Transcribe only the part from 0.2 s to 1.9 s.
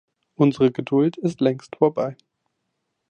Unsere Geduld ist längst